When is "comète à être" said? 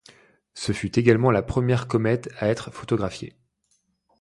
1.87-2.71